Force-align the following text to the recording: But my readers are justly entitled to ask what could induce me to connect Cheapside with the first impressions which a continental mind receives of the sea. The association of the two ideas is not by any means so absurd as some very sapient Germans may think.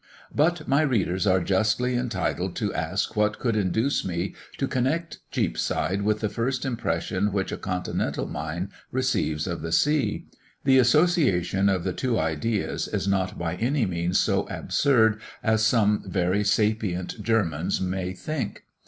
But 0.33 0.67
my 0.67 0.81
readers 0.81 1.27
are 1.27 1.41
justly 1.43 1.93
entitled 1.93 2.55
to 2.55 2.73
ask 2.73 3.15
what 3.15 3.37
could 3.37 3.55
induce 3.55 4.03
me 4.03 4.33
to 4.57 4.67
connect 4.67 5.19
Cheapside 5.29 6.01
with 6.01 6.21
the 6.21 6.27
first 6.27 6.65
impressions 6.65 7.31
which 7.31 7.51
a 7.51 7.57
continental 7.57 8.25
mind 8.25 8.69
receives 8.91 9.45
of 9.45 9.61
the 9.61 9.71
sea. 9.71 10.25
The 10.63 10.79
association 10.79 11.69
of 11.69 11.83
the 11.83 11.93
two 11.93 12.17
ideas 12.19 12.87
is 12.87 13.07
not 13.07 13.37
by 13.37 13.53
any 13.57 13.85
means 13.85 14.17
so 14.17 14.47
absurd 14.49 15.21
as 15.43 15.61
some 15.63 16.03
very 16.07 16.43
sapient 16.43 17.21
Germans 17.21 17.79
may 17.79 18.13
think. 18.13 18.63